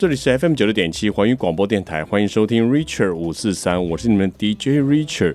[0.00, 5.34] 这里是 FM 九六点七环宇广播电台，欢迎收听 Richard 五四三，我是你们 DJ Richard。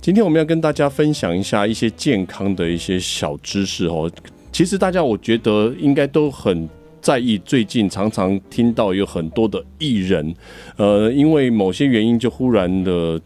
[0.00, 4.10] 今天我们要跟大家分享一下一些健康的一些小知识哦。
[4.50, 6.68] 其实大家我觉得应该都很
[7.00, 10.34] 在意，最近常常听到有很多的艺人，
[10.76, 13.20] 呃，因为某些原因就忽然的。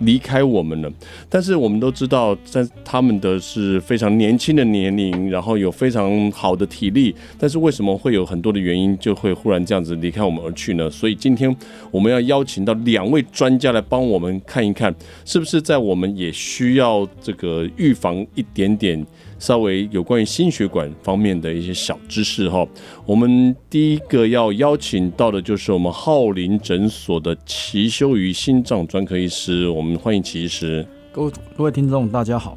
[0.00, 0.92] 离开我们了，
[1.28, 10.90] 但是我们都知道，在他们的是非常年轻的年龄，然后有非常好的体力，但是为什么会有很多的原因，就会忽然这样子离开我们而去呢？
[10.90, 11.54] 所以今天
[11.90, 14.94] 我们要邀请到两位专家来帮我们看一看，
[15.24, 19.06] 是不是在我们也需要这个预防一点点。
[19.40, 22.64] 稍微有关于心血管方面的一些小知识哈，
[23.06, 30.86] 我们第一个要邀请到的就是我们浩林诊所的齐修瑜心脏专科医师，我们欢迎齐医师。
[31.10, 32.56] 各位各位听众大家好，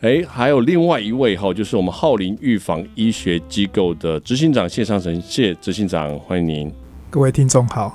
[0.00, 6.72] 哎，还有另外一位哈，就是我们浩林预防医学机构的执行长谢尚成谢执行长，欢迎您。
[7.10, 7.92] 各位听众好，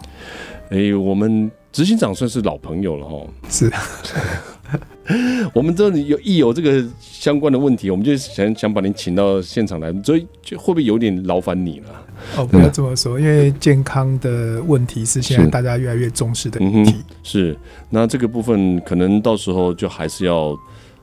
[0.71, 3.71] 哎，我们执行长算是老朋友了哈，是。
[5.53, 11.85] 我们这里有一有这个相关的问题，我们就想想把您请到现场来，所以就会不会有点劳烦你了？
[12.35, 16.91] 哦，不要这么说，因为健康的问题是现在大家越来越重视的问题。
[16.97, 17.03] 嗯。
[17.21, 17.55] 是，
[17.91, 20.57] 那这个部分可能到时候就还是要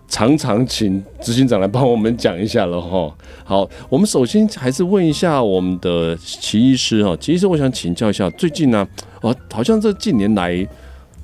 [0.09, 3.15] 常常请执行长来帮我们讲一下了哈。
[3.45, 8.89] 好，我们首先还是问一下我们的齐医师哈，齐医师，我想请教一下，最近呢，
[9.21, 10.67] 哦，好像这近年来。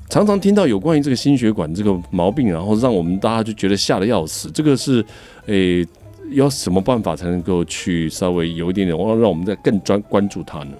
[0.09, 4.49] 常常听到有关于这个心血管这个毛病，然后让我们大家就觉得吓得要死。
[4.51, 5.05] 这个是，
[5.45, 5.87] 诶、欸，
[6.31, 10.71] 要什么办法才能够去稍微有一点点，让让我们再更专关注它呢？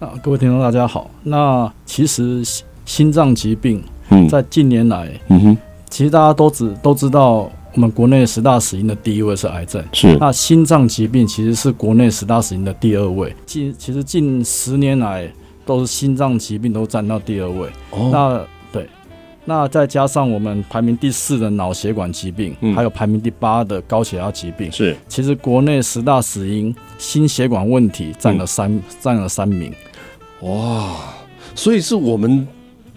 [0.00, 1.08] 啊，各位听众大家好。
[1.22, 2.42] 那其实
[2.84, 3.80] 心脏疾病，
[4.28, 10.16] 在近年来，嗯哼，其实大家都知都知道，我们国内十大死因的第一位是癌症，是。
[10.18, 13.32] 那心脏疾病其实是国内十大死因的第二位。
[13.46, 15.30] 近其实近十年来，
[15.64, 17.68] 都是心脏疾病都占到第二位。
[17.92, 18.46] 哦，那
[19.46, 29.72] 那再加上我们排名第四的脑血管疾病，嗯，还有排名第八的高血压疾病，是，其实国内十大死因心血管问题占了三占、嗯、了三名，
[30.40, 30.96] 哇，
[31.54, 32.46] 所以是我们。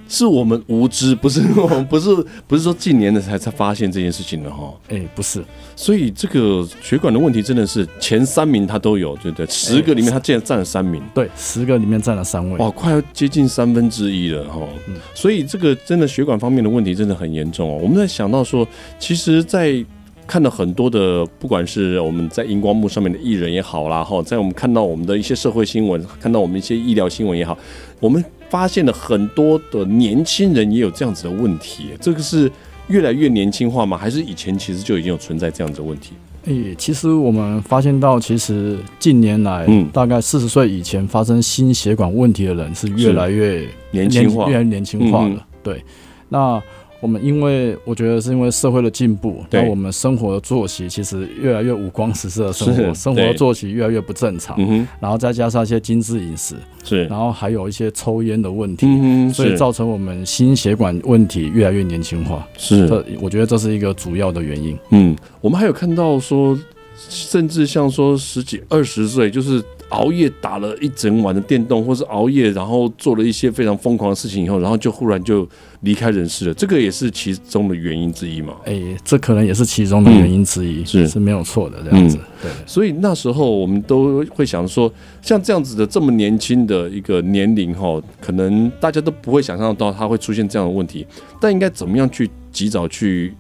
[0.10, 2.10] 是我们无知，不是 我们不是
[2.48, 4.74] 不是说近年的才才发现这件事情的哈。
[4.90, 5.42] 哎、欸，不是，
[5.76, 9.46] 所以这个血管的问题真的是前三名他都有，对不对？
[9.46, 14.68] 十个里面他竟然占了三名，对，十个里面占了三位，哇，快要接近三分之一了哈。
[15.14, 17.80] 所以这个真的血管方面的问题真的很严重哦。
[17.80, 18.68] 我们在想到说，
[18.98, 19.86] 其实，在
[20.26, 27.56] 看到很多的，不管是我们在荧光幕上面的艺人也好啦，哈，在我们看到我们的一些社会新闻，看到我们一些医疗新闻也好，
[28.00, 28.26] 我们。
[28.50, 32.52] 发现了很多的年轻人也有这样子的问题，这个是
[32.88, 33.98] 越来越年轻化吗？
[33.98, 36.14] 还是以前其实就已经有存在这样子的问题？
[36.46, 45.36] 诶，其实我们发现到，其实近年来，嗯，大概四十岁以前发生心血管问题的人是越来越年轻化，越来越年轻化了。
[45.36, 45.84] 嗯、对，
[46.30, 46.62] 那。
[47.02, 54.58] 我们因为我觉得是因为社会的进步，那我们生活的作息其实越来越五光十色的生活，生活的作息越来越不正常，
[55.00, 58.86] 然后再加上一些精致饮食，是，然后还有一些抽烟的问题，
[59.32, 64.78] 所以造成我们心血管问题越来越年轻化，是，这我觉得这是一个主要的原因。
[64.92, 66.60] 嗯，我们还有看到说，
[66.98, 69.64] 甚至像说十几二十岁就是。
[69.90, 75.48] 熬夜打了一整晚的电动，或是熬夜然后做了一些非常疯狂的事情以后，然后就忽然就
[75.82, 76.54] 离开人世了。
[76.54, 78.54] 这个也是其中的原因之一嘛？
[78.66, 82.18] 哎、欸，这可能也是其中的原因之一，嗯、是是没有错的这样子。
[82.18, 84.92] 嗯、对，所以那时候我们都会想说，
[85.22, 91.06] 像这样子的这么年轻的一个年龄哈，可能大家都不会想象到他会出现这样的问题，
[91.42, 93.34] 但应该怎么样去及早去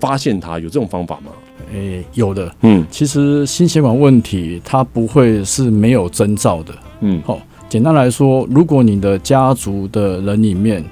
[0.00, 0.58] 发现它？
[0.58, 1.30] 有这种方法吗？
[1.72, 10.84] 诶、欸，有的，嗯，其实心血管问题它不会是没有征兆的，嗯，好，简单来说，如果你的家族的人里面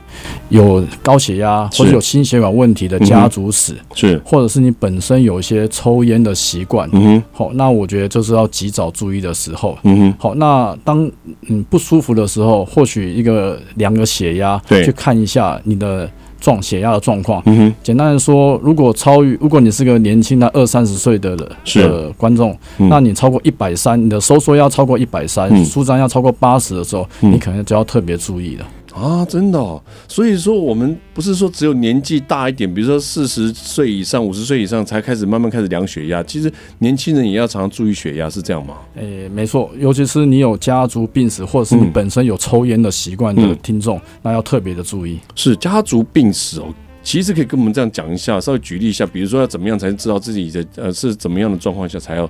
[0.49, 11.11] 有高血压或者有心血管问题的家族史，是，或者是你本身有一些抽烟的习惯，嗯哼，好，那我觉得就是要及早注意的时候，嗯哼，好，那当
[11.49, 16.09] 嗯不舒服的时候，或许一个量个血压，对，去看一下你的。
[16.41, 28.67] 状血压的状况，嗯哼，简单的说，如果超于，如果你是个年轻的二三十岁的的观众，嗯，那你超过一百三，你的收缩要超过一百三，舒张要超过八十的时候，嗯，你可能就要特别注意了。
[28.99, 38.79] 啊，真的哦，所以说我们不是说只有年纪大一点，比如说四十岁以上、五十岁以上才开始慢慢开始量血压，其实年轻人也要常常注意血压，是这样吗？
[38.97, 45.19] 诶、欸，没错，尤其是你有家族病史或者是你本身有抽烟的习惯的听众，嗯，那要特别的注意。
[45.37, 52.29] 是家族病史哦，其实可以跟我们这样讲一下，稍微举例一下，比如说要怎么样才知道自己的呃是怎么样的状况下才要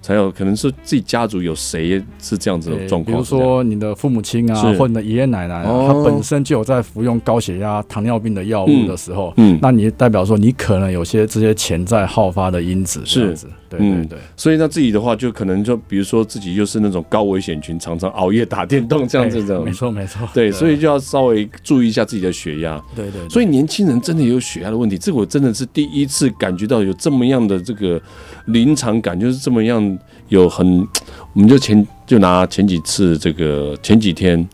[0.00, 13.46] 才有可能是自己家族有谁是这样子的状况，比如说你的父母亲啊，或者你的爷爷奶奶啊，哦、他本身就有在服用高血压、糖尿病的药物的时候，嗯，那你代表说你可能有些这些潜在好发的因子这样子。
[13.46, 13.52] 是。
[13.70, 22.82] 对对对、嗯，所以那自己的话，就可能就比如说自己又是那种高危险群，常常熬夜打电动这样子的， 没错没错， 对，所以就要稍微注意一下自己的血压。
[22.96, 28.00] 对对，对，所以年轻人真的有血压的问题，这个我真的是第一次感觉到有这么样的这个
[28.46, 29.87] 临场感，就是这么样
[30.28, 30.86] 有很，
[31.32, 34.48] 我们就前就拿前几次这个前几天。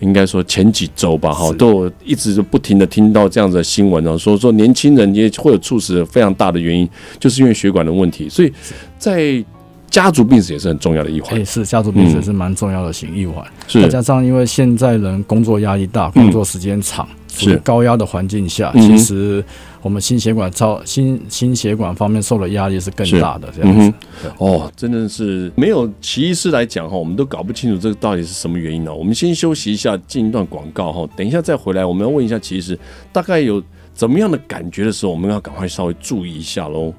[0.00, 6.86] 应该说前几周吧，哈，都一直就不停的听到这样子的新闻哦，说说年轻人也会有猝死非常大的原因，
[7.18, 8.52] 就是因为血管的问题，所以
[8.98, 9.42] 在
[9.88, 11.46] 家族病史也是很重要的一环。
[11.46, 13.80] 是家族病史是蛮重要的型一环，是。
[13.80, 17.08] 再加上因为现在人工作压力大，工作时间长。
[17.28, 17.56] 是。
[17.58, 19.42] 高压的环境下，其实
[19.84, 23.52] 我们心血管超心心血管方面受的压力是更大的。
[23.54, 23.92] 这样子，
[24.38, 28.94] 哦，真的是没有齐医师来讲哈，我们都搞不清楚这个到底是什么原因呢？
[28.94, 32.78] 我们先休息一下，进一段广告哈，等一下再回来，我们要问一下齐医师，
[33.12, 36.94] 大概有怎么样的感觉的时候，我们要赶快稍微注意一下喽。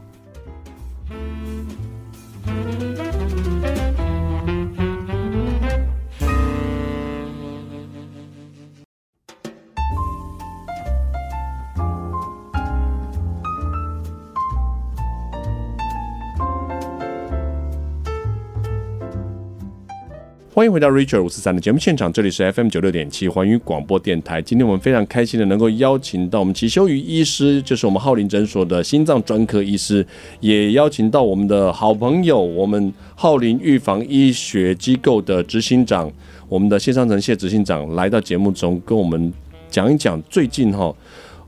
[20.55, 24.41] 欢迎回到 Richard 五四三的节目现场，这里是 FM 九六点七环宇广播电台。
[24.41, 30.07] 今天我们非常开心的能够邀请到我们齐修瑜医师，就是我们浩林诊所的心脏专科医师，
[30.39, 36.09] 也邀请到我们的好朋友，我们浩林预防医学机构的执行长，
[36.47, 39.33] 我们的谢尚成谢执行长来到节目中，跟我们
[39.69, 40.95] 讲一讲最近哈，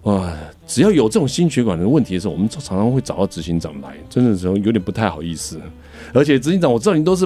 [0.01, 0.37] 哇，
[0.67, 5.57] 只要有这种心血管的问题的时候，我们常常会找到执行长来，真的时候有点不太好意思，
[6.13, 7.25] 而且执行长，我知道你都是。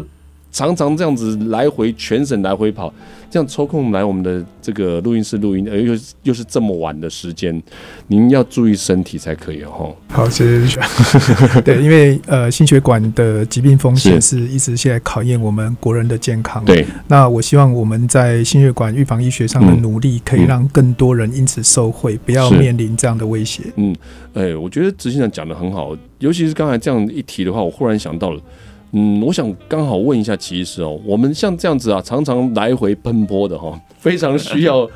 [0.52, 2.94] 常常这样子来回全省来回跑，
[3.30, 5.94] 这样抽空来我们的这个录音室录音，而又
[6.24, 7.62] 又是这么晚的时间，
[8.08, 9.96] 您要注意身体才可以哦。
[10.10, 10.80] 好，谢谢。
[11.62, 16.64] 对，因为呃，心血管的疾病风险是一直现在考验我们国人的健康。
[16.66, 23.64] 对，那我希望我们在心血管预防医学上的努力，可以让更多人因此受惠，不要面临这样的威胁。
[23.78, 23.96] 嗯，
[24.34, 28.42] 哎、欸，我觉得执行长讲的很好，尤其是刚才这样一提的话，我忽然想到了。
[28.94, 34.90] 嗯，我想刚好问一下齐医师哦，我们像这样子啊，常常来回奔波的哈， 非常需要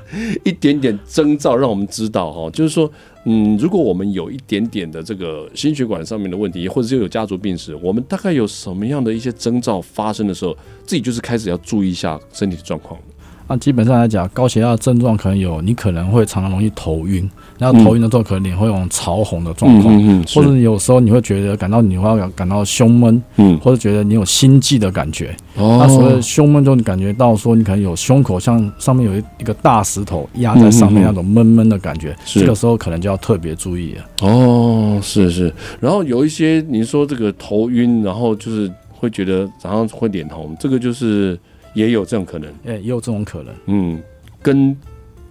[0.44, 2.92] 一点点征兆，让我们知道哈，就是说，
[3.24, 10.56] 嗯，如果我们有一点点的这个心血管上面的问题，或者是有家族病史，我们大概有什么样的一些征兆发生的时候，
[10.86, 13.00] 自己就是开始要注意一下身体的状况。
[13.48, 25.36] 那基本上来讲，高血压的症状可能有，你可能会常常容易头晕，然后头晕的时候可能脸会有潮红的状况，嗯嗯、或者有时候你会觉得感到你会感到胸闷，嗯，或者觉得你有心悸的感觉。
[25.58, 34.06] 哦，那所谓胸闷就你感觉到说你可能有胸口像上面有一一个大石头压在上面那种闷闷的感觉，嗯、这个时候可能就要特别注意了。
[34.22, 41.40] 哦，是是，然后有一些你说这个头晕，然后就是会觉得早上会脸红，这个就是。
[41.76, 44.02] 也有这种可能，哎、欸，也有这种可能，嗯，
[44.42, 44.76] 跟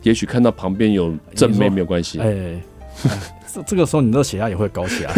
[0.04, 2.62] 也许看到旁边有正妹没有关系，哎、欸，
[3.52, 5.14] 这这个时候你的血压也会高起来，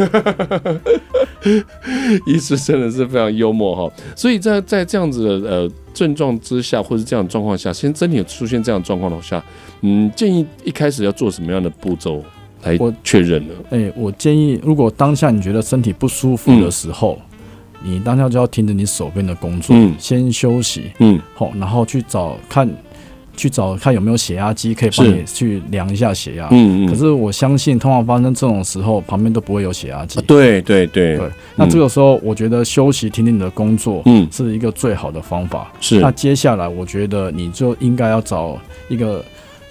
[2.27, 9.45] 医师真的是非常幽默哈，所以在在这样子的呃症状之下，或是这样的状况下，先真的有出现这样的状况的话，
[9.83, 12.25] 嗯，建议一开始要做什么样的步骤
[12.63, 13.55] 来确认呢？
[13.71, 17.19] 哎、欸，我建议如果当下你觉得身体不舒服的时候。
[17.21, 17.36] 嗯
[17.87, 22.69] 你当下就要停止你手边的工作，嗯、先休息，嗯，好，然后去找看，
[23.37, 26.89] 去找看有没有血压机可以帮你去量一下血压，嗯嗯。
[26.89, 30.21] 可是我相信，通常发生这种时候，旁边都不会有血压机。
[30.23, 31.31] 对对对对。
[31.55, 35.73] 那这个时候，我觉得休息，停止你的工作，嗯，是一个最好的方法。
[35.81, 36.01] 是。
[36.01, 39.25] 那接下来，我觉得你就应该要找一个。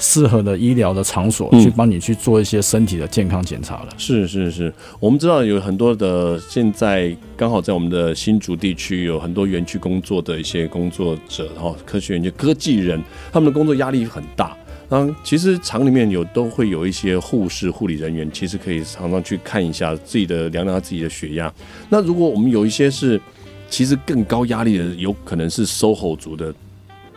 [0.05, 3.89] 适合的医疗的场所去帮你去做一些身体的健康检查了。
[3.97, 13.01] 是是是，我们知道有很多的现在刚好在我们的新竹地区有很多园区工作的一些工作者，然后科学园区科技人，
[13.33, 14.55] 他们的工作压力很大。
[14.87, 21.51] 那其实厂里面有都会有一些护士、护理人员，其实可以常常去看一下自己的量量自己的血压。
[21.89, 23.19] 那如果我们有一些是
[23.67, 26.53] 其实更高压力的，有可能是 SOHO 族的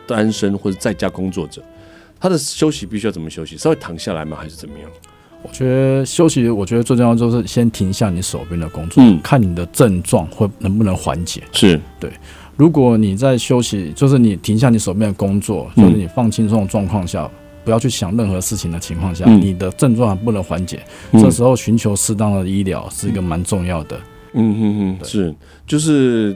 [0.07, 1.61] 单身或者在家工作者。
[2.19, 3.57] 他的休息必须要怎么休息？
[3.57, 4.37] 稍微躺下来吗？
[4.39, 4.89] 还是怎么样？
[5.41, 11.41] 我觉得休息，我觉得最重要就是先停下你手边的工作，嗯，看你的症状会能不能缓解。
[11.53, 12.11] 是对。
[12.57, 17.29] 如果你在休息，就是你停下你手边的工作，就是你放轻松的状况下，
[17.63, 20.83] 不要去想任何事情的情况下，嗯你的症状还不能缓解，
[21.13, 23.97] 嗯这时候寻求适当的医疗是一个蛮重要的。
[24.33, 25.33] 嗯嗯嗯，是，
[25.65, 26.35] 就是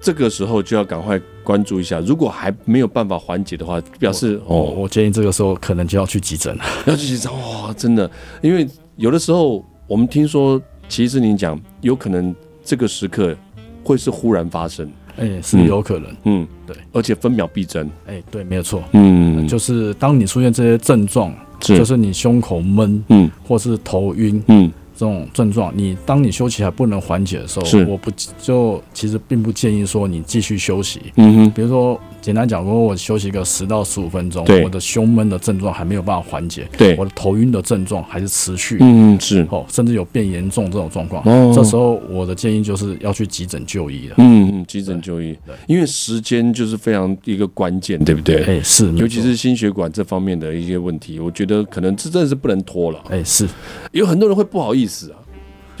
[0.00, 6.64] 这个时候就要赶快关注一下，如果还没有办法缓解的话，表示哦，我建议这个时候可能就要去急诊了。
[6.86, 7.30] 要去急诊。
[7.32, 8.66] 哇，真的，因为
[8.96, 13.36] 有的时候我们听说，其实您讲有可能这个时刻
[13.84, 16.16] 会是忽然发生，哎、是有可能。
[16.24, 18.82] 嗯，对，而且分秒必争，哎、对，没有错。
[18.92, 21.76] 嗯，就是当你出现这些症状，是。
[21.76, 23.30] 就是你胸口闷，嗯。
[23.46, 31.00] 或是头晕嗯这种症状，你当你休息还不能缓解的时候，我不就其实并不建议说你继续休息。
[31.16, 36.94] 嗯哼，比如说，简单讲，如果我休息个十到十五分钟，我的胸闷的症状还没有办法缓解，对。
[36.96, 41.52] 我的头晕的症状还是持续，嗯是，哦，甚至有变严重这种状况，哦。
[41.54, 44.16] 这时候我的建议就是要去急诊就医了。
[44.18, 45.36] 嗯嗯，急诊就医。
[45.46, 48.44] 对，因为时间就是非常一个关键，对不对？
[48.44, 53.02] 哎、是，尤其是心血管这方面的一些问题，我觉得可能这真的是不能拖了。
[53.08, 53.48] 哎、是，
[53.92, 55.16] 有很多人会不好意思啊，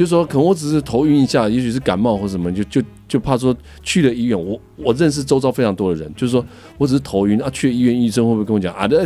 [0.00, 6.42] 就说可能我只是头晕一下，也许是感冒或什么，就就就怕说去了医院，我我认识周遭非常多的人，就是说
[6.78, 8.96] 我只是头晕啊，去了医院，医生会不会跟我讲啊，这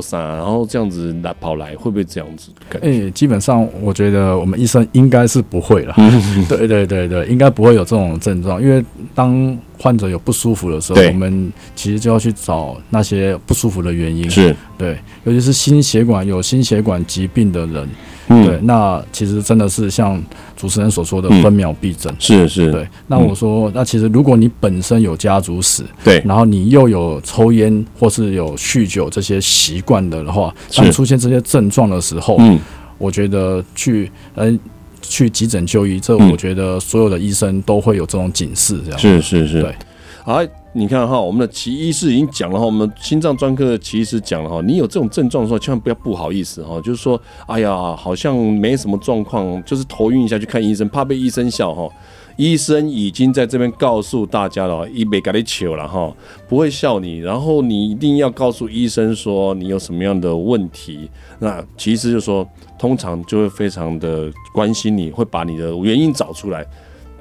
[0.00, 2.86] 啥，然后这样子来跑来，会不会这样子感觉？
[2.86, 5.94] 哎、基本上我觉得我们医生应该是不会了。
[6.48, 8.80] 对对对对，应该不会有这种症状，因为
[9.12, 14.30] 当患者有不舒服的时候，我们其实就要去找那些不舒服的原因。
[14.30, 17.88] 是，对，尤其是心血管有心血管疾病的人，
[18.28, 18.46] 嗯。
[18.46, 20.22] 对，那其实真的是像
[20.56, 22.14] 主持人所说的嗯分秒必争。
[22.18, 30.80] 是是，对，那我说，那其实如果你本身有家族史，对，然后你又有抽烟或是有酗酒这些习惯的的话，是。
[30.80, 32.58] 当出现这些症状的时候，嗯。
[32.96, 34.58] 我觉得去嗯
[35.02, 36.30] 去急诊就医，这嗯。
[36.30, 38.98] 我觉得所有的医生都会有这种警示，这样。
[38.98, 39.74] 是是是，对。
[40.22, 40.40] 好，
[40.76, 51.88] 你看哈，我们的齐医师已经讲了哈，我们心脏专科的齐医师讲了哈，你有这种症状的时候，千万不要不好意思哈，就是说，哎呀，好像没什么状况，就是头晕一下去看医生，怕被医生笑哈。
[52.36, 56.12] 医生已经在这边告诉大家了，一没给你糗了哈，
[56.48, 61.08] 不会笑你，然后你一定要告诉医生说你有什么样的问题。
[61.38, 62.44] 那其实就是说，
[62.76, 66.66] 通常就会非常的关心你，会把你的原因找出来。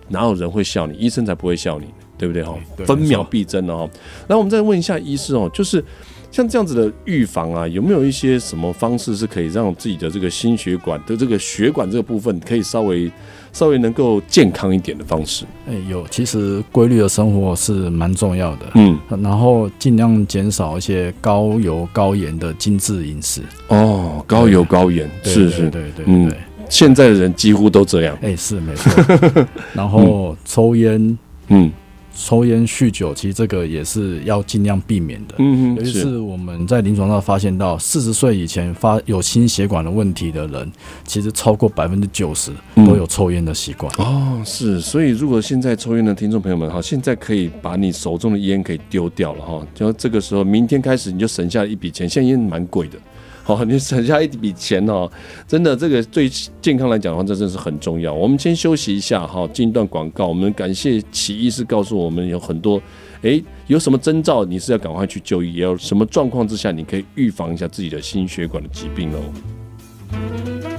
[0.10, 0.98] 哪有人会笑你？
[0.98, 1.86] 医生才不会笑你，
[2.24, 2.56] 对不对哈？
[2.78, 3.90] 对分秒必争的哈。
[4.28, 5.84] 那我们再问一下医师哦，就是
[6.32, 13.12] 像这样子的预防啊，有没有一些什么方式是可以让自己的这个心血管的这个血管这个部分可以稍微
[13.52, 15.44] 稍微能够健康一点的方式？
[15.68, 23.42] 哎、有，其实规律的生活是蛮重要的，嗯，然后尽量减少一些高油高盐的精致饮食。
[23.68, 26.38] 哦，高油高盐，对是是，对对对嗯对，
[26.68, 29.46] 现在的人几乎都这样，哎、是没错。
[29.74, 31.16] 然后抽烟、
[31.50, 31.72] 嗯
[32.16, 35.36] 抽烟、酗酒，其实这个也是要尽量避免的。
[35.40, 40.72] 嗯嗯，尤其是我们在临床上发现到，四十岁以前发有心血管的问题的人，
[41.06, 43.92] 其实超过百分之九十都有抽烟的习惯。
[43.98, 52.98] 哦，是，所以如果现在抽烟的听众朋友们哈，现在可以把你手中的烟可以丢掉了哈，就这个时候，明天开始你就省下一笔钱，现在烟蛮贵的，
[53.44, 55.10] 好， 你省下一笔钱哦，
[55.48, 56.30] 真的这个对
[56.62, 58.14] 健康来讲的话，这真是很重要。
[58.14, 62.82] 我们先休息一下哈，进一段广告，我们感谢奇医师告诉我们有很多，
[63.24, 70.73] 诶，有什么征兆你是要赶快去就医，也有什么状况之下你可以预防一下自己的心血管的疾病哦。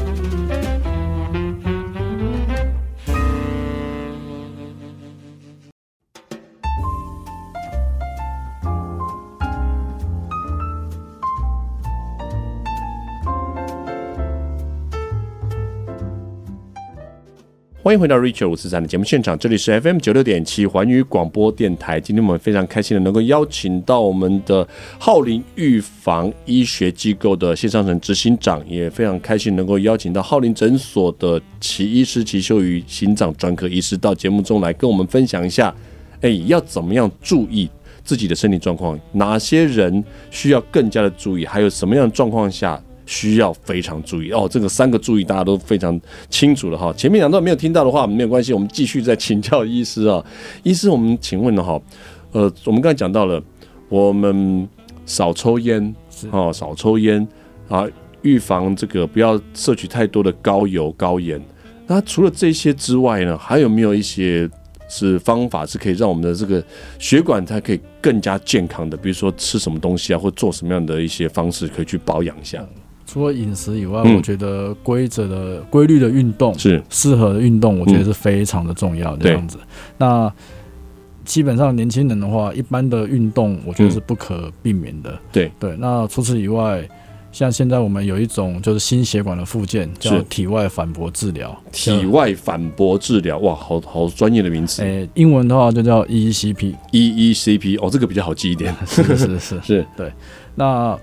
[17.85, 22.01] 欢迎回到 Richard 五四三的节目现场，这里是 FM 九六点七环宇广播电台。
[22.01, 24.67] 今天我们非常开心的能够邀请到我们的
[24.99, 35.75] 浩林预防医学机构的谢尚成执行长，也非常开心能够邀请到浩林诊所的齐医师齐秀瑜心脏专科医师到节目中来跟我们分享一下，
[36.23, 37.69] 哎，要怎么样注意
[38.03, 38.99] 自己的身体状况？
[39.13, 41.45] 哪些人需要更加的注意？
[41.45, 42.83] 还有什么样的状况下？
[43.07, 46.93] 需要非常注意哦，这个三个注意大家都非常清楚了哈。
[46.95, 50.25] 前面两段没有听到的话没有关系，我们继续再请教医师啊。
[50.63, 51.81] 医师，我们请问了哈，
[52.33, 53.43] 呃，我们刚才讲到了，
[53.89, 54.69] 我们
[55.05, 55.95] 少抽烟
[56.31, 57.27] 哦，少抽烟
[57.69, 57.87] 啊，
[58.23, 61.41] 预防这个不要摄取太多的高油高盐。
[61.87, 64.49] 那除了这些之外呢，还有没有一些
[64.89, 66.65] 是方法是可以让我们的这个
[66.99, 68.97] 血管它可以更加健康的？
[68.97, 72.67] 比如说吃什么东西啊，或做什么样的一些方式可以去保养一下？
[73.15, 79.17] 除了饮食以外，嗯我觉得规则的规律的运动是适合的运动，我觉得是非常的重要。
[79.19, 79.57] 这样子，
[79.97, 80.33] 那
[81.25, 85.17] 基本上年轻人的话，一般的运动我觉得是不可避免的。
[85.31, 86.83] 对对，那除此以外，
[87.31, 91.57] 像现在我们有一种就是心血管的附件，叫体外反搏治疗。
[91.71, 94.83] 体外反搏治疗，哇，好好专业的名词。
[94.83, 96.75] 诶、欸，英文的话就叫 EECP。
[96.91, 98.75] EECP，哦，这个比较好记一点。
[98.85, 100.13] 是是是是，是 对。
[100.57, 100.99] 那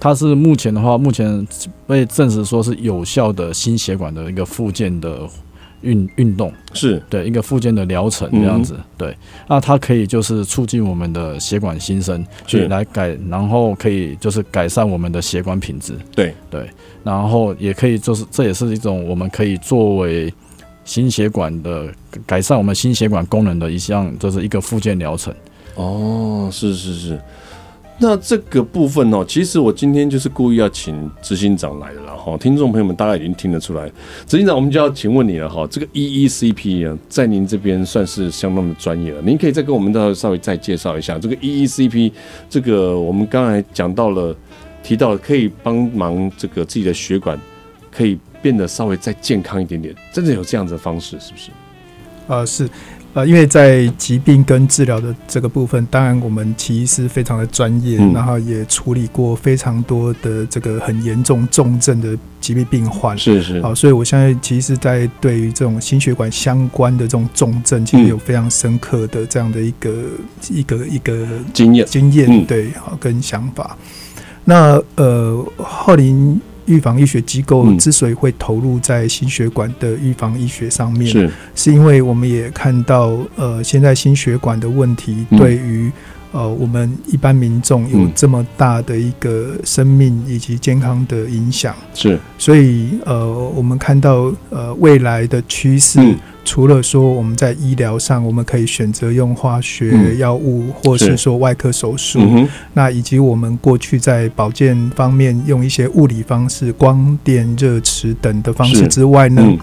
[0.00, 1.46] 它是目前的话，目前
[1.86, 5.28] 被证实说是有效的心血管的一个复健的。
[5.82, 6.50] 运运动。
[6.72, 7.00] 是。
[7.08, 16.34] 对一个复健的疗程这样子，嗯、对，那它可以就是促进我们的血管新生，去来改，然后可以就是改善我们的血管品质，对。
[16.50, 16.68] 对，
[17.04, 20.32] 然后也可以就是这也是一种我们可以作为
[20.84, 21.86] 心血管的
[22.24, 25.32] 改善我们心血管功能的一项，就是一个复健疗程。
[25.74, 27.20] 哦，是是是。
[27.98, 32.36] 那这个部分哦，其实我今天就是故意要请执行长来的了哈。
[32.36, 33.90] 听众朋友们大概已经听得出来，
[34.26, 35.66] 执行长，我们就要请问你了哈。
[35.70, 39.22] 这个 EECP 啊，在您这边算是相当的专业了。
[39.22, 42.12] 您可以再跟我们再稍微再介绍一下这个 EECP。
[42.50, 44.36] 这个我们刚才讲到了，
[44.82, 47.40] 提到了可以帮忙这个自己的血管
[47.90, 51.50] 可以变得稍微再健康一点点，真的有这样子的方式是不是？
[52.28, 52.68] 呃，是。
[53.16, 63.16] 呃，因为在疾病跟治疗的这个部分，当然我们其实非常的专业，嗯，然后也处理过非常多的这个很严重重症的疾病病患。
[63.16, 63.62] 是是。
[63.62, 70.18] 好，所以我相信，其实，在对于这种心血管相关的这种重症，其实有非常深刻的这样的一个、嗯、
[70.50, 73.78] 一个一个经验经验，对，好跟想法。
[74.44, 76.38] 那呃，浩林。
[76.66, 81.30] 预防医学机构之所以会投入在心血管的预防医学上面，是。
[81.54, 85.90] 是因为我们也看到，呃，现在心血管的问题对于
[86.36, 95.98] 呃我们一般民众有这么大的一个生命以及健康的影响，是，所以呃，我们看到呃未来的趋势。
[96.44, 109.58] 除了说我们在医疗上，我们可以选择用化学药物，或是说外科手术，嗯，那以及我们过去在保健方面用一些物理方式，光电、热磁等的方式之外呢，嗯、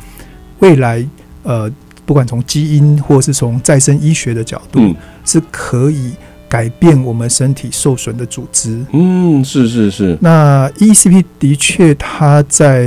[0.60, 1.06] 未来
[1.44, 1.72] 呃，
[2.06, 4.94] 不管从基因或是从再生医学的角度，嗯、
[5.24, 6.12] 是可以。
[6.54, 8.80] 改变我们身体受损的组织。
[8.92, 10.16] 嗯，是是是。
[10.22, 12.84] 那 ECP 的确，它在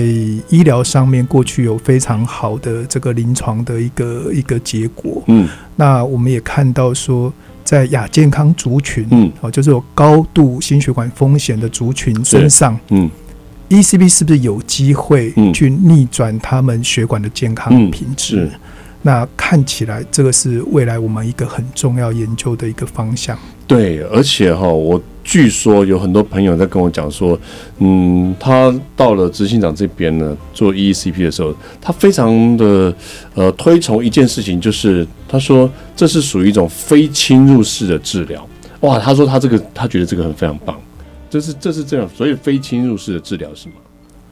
[0.49, 5.21] 医疗上面过去有非常好的这个临床的一个一个结果。
[5.27, 7.33] 嗯，那我们也看到说，
[7.65, 13.11] 在亚健康族群，嗯，哦，就是有高度心血管风险的族群身上，嗯
[13.69, 18.49] ，ECP 是不是有机会去逆转他们血管的健康品质？
[18.53, 18.61] 嗯，
[19.07, 23.39] 那看起来，这个是未来我们一个很重要研究的一个方向。
[23.65, 27.39] 对，而且哈，我据说有很多朋友在跟我讲说，
[27.79, 32.93] 嗯，他到了执行长这边呢，做 EECP 的时候，他非常的
[33.37, 38.45] 呃推崇一件事情，就是他说这是属于一种非侵入式的治疗。
[38.81, 40.77] 哇，他说他这个他觉得这个很非常棒，
[41.31, 43.75] 这是这是这样，所以非侵入式的治疗是吗？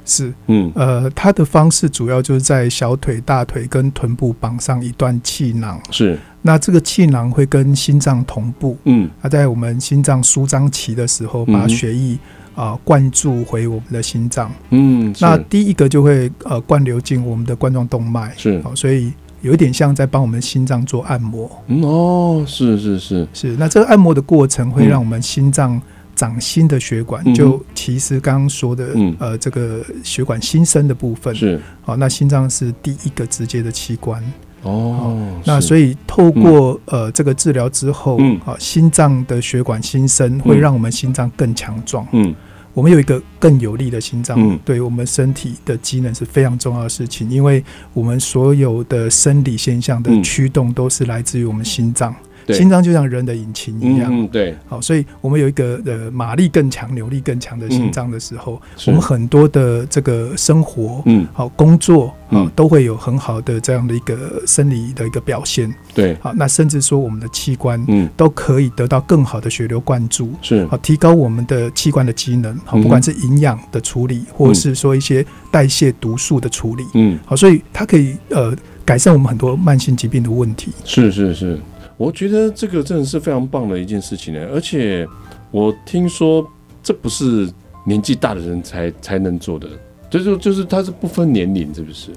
[0.04, 6.18] 是，嗯，呃，它的方式主要就是在小腿、大腿跟臀部绑上一段气囊，是。
[6.42, 12.18] 那这个气囊会跟心脏同步，嗯，它在我们心脏舒张期的时候，把血液
[12.54, 23.26] 啊、呃、灌注回我们的心脏，嗯，那第一个就会呃灌流进我们的冠状动脉，是，所以有一点像在帮我们心脏做按摩，嗯，哦，是是是。
[23.32, 23.56] 是。
[23.56, 25.80] 那这个按摩的过程会让我们心脏
[26.14, 31.34] 长新的血管，嗯、就其实刚刚说的，嗯，呃，这个血管新生的部分。
[31.34, 34.22] 是，好，那心脏是第一个直接的器官。
[34.62, 42.34] 哦，那所以透过呃这个治疗之后，嗯，啊，心脏的血管新生会让我们心脏更强壮，嗯，
[42.72, 52.14] 我们有一个更有力的心脏，嗯，对我们身体的机能是非常重要的事情，因为我们所有的生理现象的驱动都是来自于我们心脏。
[52.48, 78.54] 心脏就像人的引擎一样，嗯，对，好，所以我们有一个呃马力更强、扭力更强的心脏的时候，我们很多的这个生活，嗯，好工作，嗯，都会有很好的这样的一个生理的一个表现，对，好，那甚至说我们的器官，嗯，都可以得到更好的血流灌注，是，好，提高我们的器官的机能，好，不管是营养的处理，或者是说一些代谢毒素的处理，嗯，好，所以它可以呃
[78.84, 81.60] 改善我们很多慢性疾病的问题，是是是。
[81.96, 85.06] 我觉得这个真的是非常棒的一件事情呢，而且
[85.52, 86.44] 我听说
[86.82, 87.48] 这不是
[87.86, 89.68] 年纪大的人才才能做的，
[90.10, 92.10] 就是就是它是不分年龄，是不是？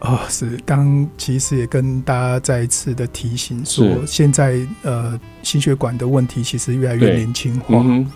[0.00, 0.58] 哦，是。
[0.66, 7.82] 刚其实也跟大家再一次的提醒说，现在呃心血管的问题其实越来越年轻化。
[7.84, 8.06] 嗯、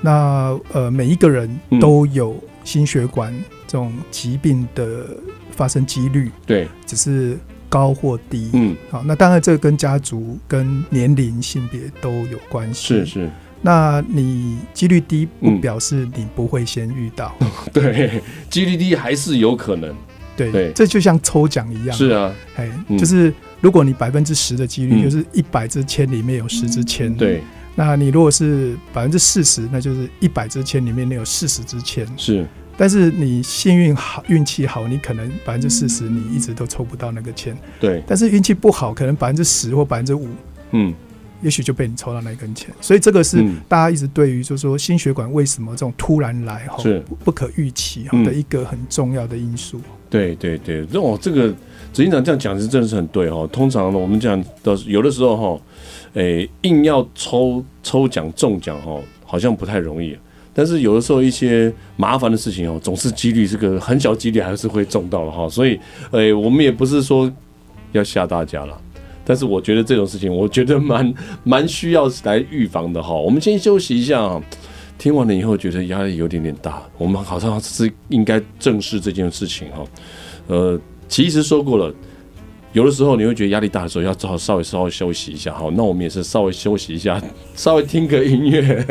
[0.00, 1.48] 那呃每一个人
[1.78, 3.32] 都有心血管
[3.66, 5.06] 这种疾病的
[5.50, 7.38] 发生几率，对，只是。
[7.76, 13.04] 高或低，嗯，好，那当然这个跟家族、跟年龄、性别都有关系。
[13.04, 19.94] 是是，那你几率低不表示你不会先遇到，嗯、对，几率低还是有可能。
[20.34, 21.94] 对，对这就像抽奖一样。
[21.94, 27.14] 是啊，哎，就是如果你百分之十的几率，就是一百支签里面有十支签。
[27.14, 27.42] 对，
[27.74, 32.08] 那你如果是百分之四十，那就是一百支签里面有四十支签。
[32.16, 37.56] 是，但是你幸运好，运气好，你可能百分之四十你一直都抽不到那个签。
[37.80, 40.28] 对，但是运气不好，可能百分之十或百分之五。
[40.72, 40.94] 嗯。
[41.42, 46.82] 也许就被你抽到那根签，所以这个是大家一直对于就是说心血管为什么这种突然来哈，
[47.22, 49.78] 不可预期哈的一个很重要的因素。
[50.08, 51.48] 对对对，那我，这个
[51.92, 53.46] 执行长这样讲是真的是很对哈。
[53.48, 55.62] 通常呢，我们讲的有的时候哈，
[56.14, 60.16] 诶，硬要抽抽奖中奖哈，好像不太容易。
[60.58, 65.46] 但是有的时候一些麻烦的事情哦，总是几率这个很小几率还是会中到了哈。
[65.46, 65.78] 所以，
[66.12, 67.30] 诶，我们也不是说
[67.92, 68.80] 要吓大家了。
[69.22, 71.14] 但是我觉得这种事情，我觉得蛮
[71.44, 73.12] 蛮需要来预防的哈。
[73.12, 74.42] 我们先休息一下啊，
[74.96, 79.84] 听完了以后觉得压力有点点大，我们好像是应该正视这件事情哈。
[80.46, 81.94] 呃，其实说过了，
[82.76, 85.70] 有的时候你会觉得压力大的时候，要只好稍微稍微休息一下好。
[85.70, 87.18] 那我们也是稍微休息一下，
[87.56, 88.86] 稍微听个音乐，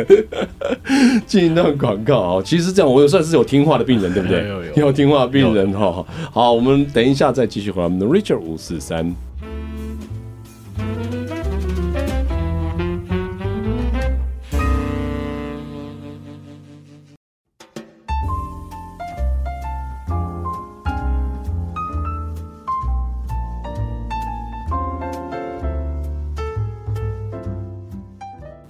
[1.27, 2.41] 进一段广告啊。
[2.43, 4.39] 其实这样我也算是有听话的病人，对不对？
[4.47, 6.03] 有有有听话的病人哈。
[6.33, 7.83] 好，我们等一下再继续回来。
[7.83, 9.15] 我们的 Richard 五四三。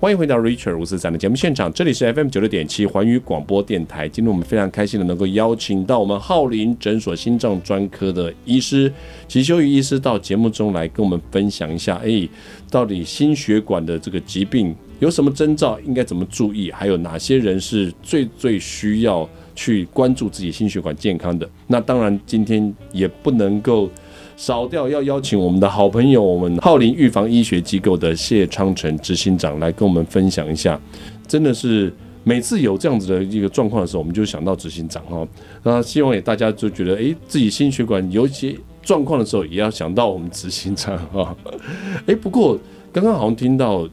[0.05, 4.07] 欢迎回到 Richard 五四三的节目现场，这里是 FM 九六点七环宇广播电台。
[4.07, 8.93] 今天我们非常开心的能够邀请到我们浩林诊所心脏专科的医师
[9.27, 12.29] 齐修宇医师到节目中来跟我们分享一下，哎，
[12.69, 21.49] 到底心血管的这个疾病有什么征兆，应该怎么注意，还有哪些人是最最需要去关注自己心血管健康的？
[21.65, 23.89] 那当然，今天也不能够。
[24.35, 30.79] 少掉要邀请我们的好朋友，我们浩林预防医学机构的谢昌成执行长来跟我们分享一下。
[31.25, 31.91] 真的是
[32.23, 35.25] 每次有这样子的一个状况的时候，我们就想到执行长哈。
[35.63, 41.35] 那希望也大家就觉得，诶，自己心血管有些状况的时候，也要想到我们执行长哈。
[42.07, 42.59] 诶，不过
[42.91, 43.87] 刚刚好像听到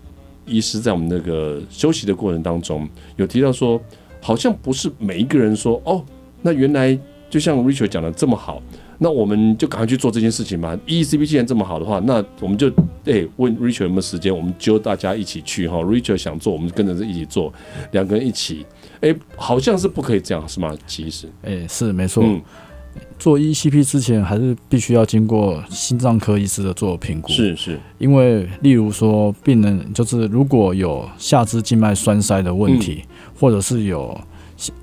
[0.44, 3.80] 医师在我们那个休息的过程当中，有提到说，
[4.20, 6.04] 好像不是每一个人说哦，
[6.42, 6.98] 那原来
[7.30, 8.60] 就像 Richard 讲的这么好。
[9.02, 10.78] 那我们就赶快去做这件事情吧。
[10.86, 12.68] EECP 既然这么好的话，那我们就
[13.04, 15.78] 诶、欸、问 Richard 有没有时间，我们揪大家一起去哈。
[15.78, 17.52] Richard 想做，我们就跟着一起做，
[17.90, 18.64] 两个人一起。
[19.00, 20.72] 诶、欸，好像是不可以这样，是吗？
[20.86, 22.22] 其实，诶、欸，是没错。
[22.22, 22.40] 嗯、
[23.18, 27.32] 做 EECP 之前，还是必须要经过心脏科医师的做评估。
[27.32, 33.08] 是是，因为例如说，病人就是如果有下肢静脉栓塞的问题，嗯、
[33.40, 34.16] 或者是有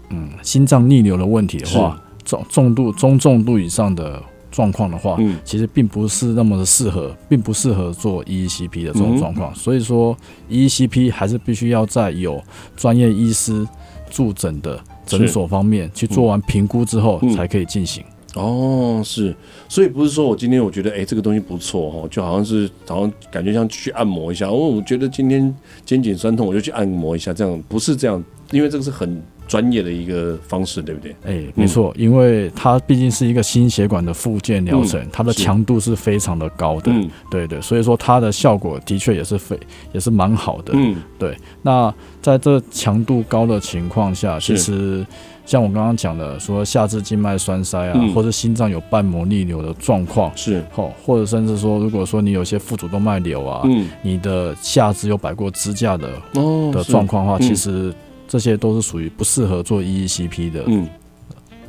[0.10, 1.98] 嗯心脏逆流的问题的话。
[2.30, 9.54] 重重度、中重度以上的状况的话，嗯，其实并不是那么的适合，并不适合做 EECP 的这种状况。
[9.56, 10.16] 所以说
[10.50, 12.40] ，EECP 还是必须要在有
[12.76, 13.68] 专业医师
[14.12, 18.04] 助诊的诊所方面去做完评估之后，才可以进行。
[18.36, 19.36] 哦，是，
[19.68, 24.48] 所以不是说我今天我觉得，哎，这个东西不错哦，就好像是好像感觉像去按摩一下。
[24.48, 25.52] 哦，我觉得今天
[25.84, 29.20] 肩颈酸痛，我就去按摩一下，这样不是这样，因为这个是很。
[29.50, 31.12] 专业的一个方式，对不对？
[31.26, 39.60] 哎、欸，没错，因为它毕竟是一个心血管的复健疗程，它的强度是非常的高的，嗯、对对，所以说它的效果的确也是非
[39.92, 41.36] 也是蛮好的，嗯，对。
[41.64, 45.04] 那在这强度高的情况下，其实
[45.48, 57.92] 像我刚刚讲的，说下肢静脉栓塞啊，嗯、或者心脏有瓣膜逆流的状况，是，好，或者甚至说，如果说你有些腹主动脉瘤啊，嗯，你的下肢有摆过支架的哦的状况的话，嗯、其实。
[58.30, 60.88] 这些都是属于不适合做 EECP 的，嗯，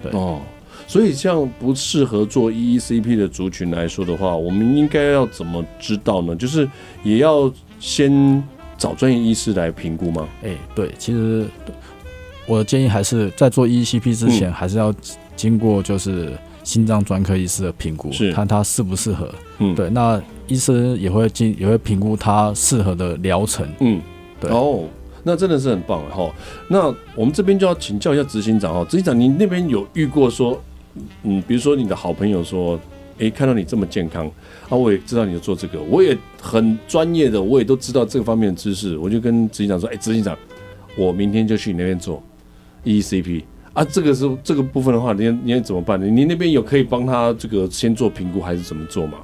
[0.03, 0.39] 对哦，
[0.87, 6.37] 所以像不适合做 EECP 的族群来说的话，我们应该要怎么知道呢？
[6.37, 6.69] 就是
[7.03, 8.43] 也要先
[8.77, 10.29] 找专业医师来评估吗？
[10.45, 11.47] 哎，对，其实
[12.47, 14.95] 我的建议还是在做 EECP 之前，还是要
[15.35, 19.35] 经过就是心脏专科医师的评估，是看他适不适合。
[19.61, 23.67] 嗯，对，那医生也会进也会评估他适合的疗程。
[23.81, 23.99] 嗯，
[24.39, 24.85] 对哦。
[25.23, 26.33] 那真的是很棒哈。
[26.69, 30.61] 那我们这边就要请教一下执行长哈，执行长，你那边有遇过说，
[31.23, 32.79] 嗯，比如说你的好朋友说，
[33.19, 34.27] 诶，看到你这么健康
[34.69, 40.37] 啊，我也知道你做这个，我也很专业的，我也都知道这个方面的知识，我就跟执行长说，诶，执行长，
[40.97, 42.23] 我明天就去你那边做
[42.85, 46.07] E C P 啊，这个是这个部分的话，你你怎么办呢？
[46.07, 49.19] 你那边有可以帮他这个先做评估还是怎么做吗？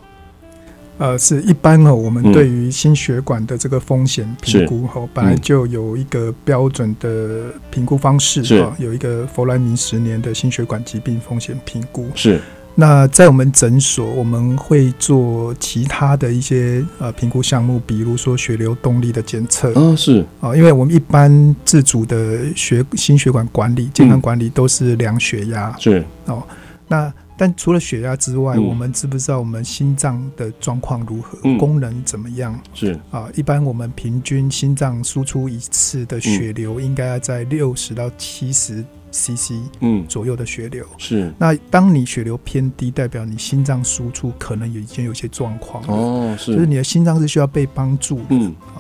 [0.99, 12.41] 呃，是一般哦，我们对于心血管的这个风险评估哈，本来就有一个标准的评估方式哈，有一个弗莱明十年的心血管疾病风险评估是。
[12.79, 19.73] 那在我们诊所，我们会做其他的一些呃评估项目，比如说血流动力的检测。
[19.77, 25.77] 嗯，是啊，因为我们一般自主的血心血管管理、健康管理都是量血压。
[25.79, 26.43] 是哦，
[26.89, 27.13] 那。
[27.37, 32.59] 但除了血压之外，嗯、我们知不知道我们心脏的状况如何，嗯、功能怎么样？
[32.75, 32.99] 是。
[33.11, 40.05] 啊，一般我们平均心脏输出一次的血流应该要在六十到七十 CC 嗯。
[40.09, 40.85] 左右的血流。
[40.85, 41.33] 嗯、是。
[41.39, 46.55] 那当你血流偏低，代表你心脏输出可能已经有些状况哦，是。
[46.55, 48.25] 就是你的心脏是需要被帮助的。
[48.31, 48.76] 嗯，好，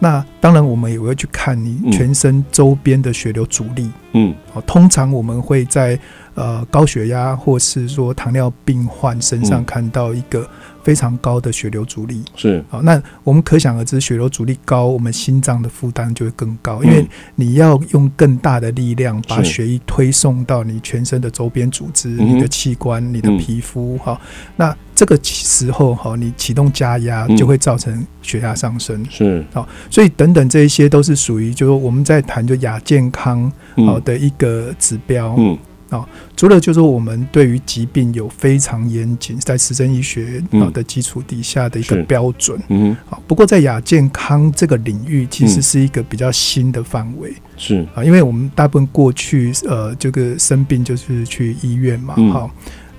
[0.00, 3.88] 那当然我们也会去看你全身周边的血流阻力。
[4.14, 5.96] 嗯，好，通常我们会在。
[6.36, 10.48] 呃，高血压或是说糖尿病患身上看到一个
[10.82, 12.64] 非常高的血流阻力，是。
[12.68, 24.20] 好，那我们可想而知，血流阻力高，我们心脏的负担就会更高，因为你要用更大的力量把血液推送到你全身的周边组织、你的器官、你的皮肤，哈，
[24.56, 29.44] 那这个时候哈，你启动加压就会造成血压上升，是。
[29.52, 33.50] 好，所以等等这一些都是属于，就是我们在谈就亚健康
[33.86, 35.58] 好的一个指标，嗯。
[35.90, 47.86] 啊，除了就是说我们对于疾病有非常严谨，在实证医学啊的基础底下的一个标准，嗯，好，不过在亚健康这个领域，其实是一个比较新的范围，是。
[47.94, 52.50] 啊，因为我们大部分过去呃这个生病就是去医院嘛，好，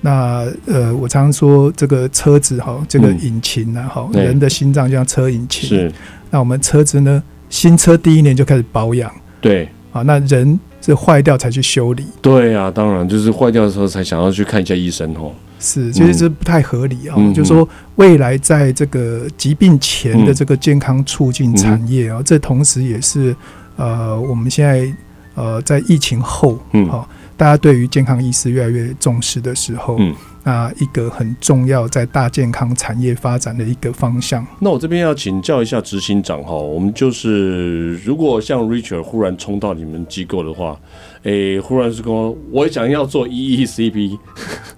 [0.02, 5.92] 那呃我常常说这个车子哈，这个引擎呢，哈，人的心脏就像车引擎，是，
[6.30, 10.60] 那我们车子呢，新车第一年就开始保养，对，啊，那人。
[10.84, 15.32] 是坏掉才去修理，对啊，当然就是坏掉的时候才想要去看一下医生哦。
[15.60, 17.16] 是，其实这不太合理啊。
[17.36, 23.36] 就是说，未来在这个疾病前的这个健康促进产业啊，这同时也是
[23.76, 24.92] 呃，我们现在
[25.36, 27.08] 呃，在疫情后，嗯，好，
[27.42, 30.14] 大家对于健康意识越来越重视的时候，嗯。
[30.44, 34.46] 那一个很重要，在大健康产业发展的一个方向。
[34.60, 40.80] 那我这边要请教一下执行长哈，我们就是如果像 Richard 忽然冲到你们机构的话，
[41.24, 44.20] 诶、欸，忽然是说我想要做 EECP，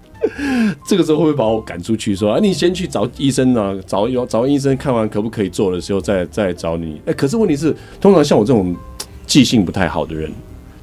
[0.88, 2.16] 这个时候会不会把我赶出去？
[2.16, 6.94] 说啊，你先去找医生啊，找有找医生看完可不可以做的时候再再找你。
[7.04, 8.74] 诶、欸，可是问题是，通常像我这种
[9.26, 10.30] 记性不太好的人，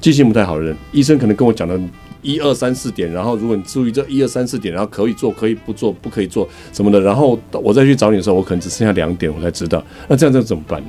[0.01, 1.79] 记性不太好的人，医生可能跟我讲的。
[2.23, 9.83] 一二三四点，然后如果你注意这一二三四点，然后可以做，可以不做，不可以做什么的，然后我再去找你的时候，我可能只剩下两点，我才知道。
[10.07, 10.87] 那这样这怎么办呢？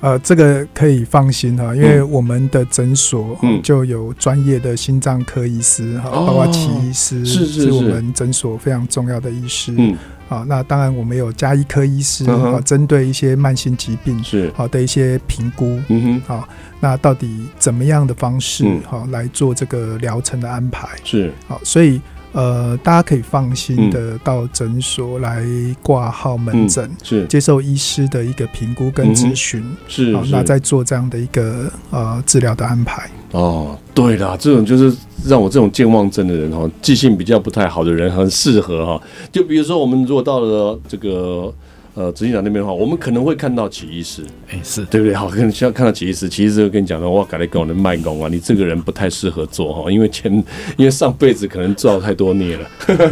[0.00, 9.74] 呃，这个可以放心哈，因为我们的诊所就有专业的心脏科医师哈，包括齐医师，是是是我们诊所非常重要的医师。
[9.76, 9.96] 嗯，
[10.28, 14.52] 好，那当然我们有加医科医师啊，针对一些慢性疾病是。
[14.54, 15.80] 好的一些评估。
[15.88, 16.48] 嗯哼，好。
[16.78, 20.86] 那到底怎么样的方式好、嗯、来做这个疗程的安排？
[21.04, 21.32] 是。
[21.48, 22.00] 好，所以
[22.36, 25.42] 呃，大家可以放心的到诊所来
[25.82, 33.10] 挂号门诊、嗯，是接受医师的一个评估跟咨询、嗯，是好，那再做这样的一个呃治疗的安排。
[33.30, 34.94] 哦，对啦，这种就是
[35.24, 39.02] 让我这种健忘症的人哈，记性比较不太好的人很适合哈。
[39.32, 41.52] 就比如说我们如果到了这个。
[41.96, 45.14] 呃，执行长那边的话，我们可能会看到起医师，哎，是对不对？
[45.14, 50.30] 好，可能像看到起医师，起医师就跟你讲说，哇，改来跟我的卖功啊，你这个人不太适合做哈，因为前
[50.76, 52.70] 因为上辈子可能造太多孽了，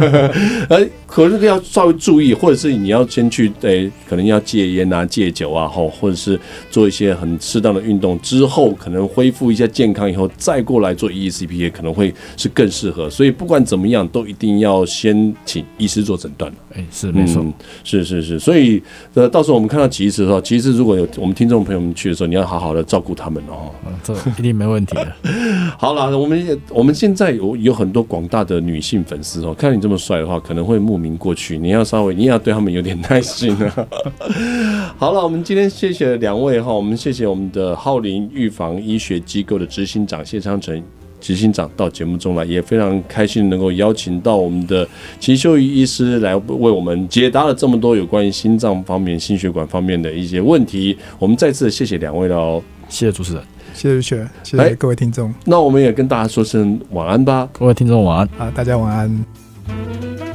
[0.69, 13.09] 哎，可是要稍微注意，或者是你要先去，哎，可能要戒烟啊、戒酒啊，吼，或者是做一些很适当的运动之后，可能恢复一下健康以后，再过来做 EECP 也可能会是更适合。
[13.09, 16.53] 所以不管怎么样，都一定要先请医师做诊断。
[16.75, 17.43] 哎，是没错，
[17.83, 18.74] 是是是，所以。
[19.13, 23.71] 呃，到时候我们看到吉时的时候，其实如果有我们听众朋友们去的时候，你要好好的照顾他们哦。
[23.85, 25.13] 嗯，这一定没问题的。
[25.77, 31.57] 好了，我们我们现在有有很多广大的女性粉丝哦，看你这么帅的话，可能会慕名过去。
[31.57, 33.87] 你要稍微，你要对他们有点耐心啊。
[34.97, 40.81] 好了，我们今天谢谢两位哈，我们谢谢我们的浩林预防医学机构的执行长谢昌成。
[41.25, 44.87] 执行长到节目中来，也非常开心能够邀请到我们的
[45.19, 50.95] 秦秀仪医师来为我们解答了这么多有关于心脏方面、心血管方面的一些问题。
[51.17, 55.33] 我们再次谢谢两位了哦，谢谢主持人，谢谢雪，谢谢各位听众。
[55.45, 60.34] 那我们也跟大家说声晚安吧，各位听众晚安，啊，大家晚安。